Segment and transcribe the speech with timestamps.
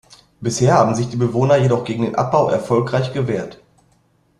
[0.39, 3.61] Bisher haben sich die Bewohner jedoch gegen den Abbau erfolgreich gewehrt.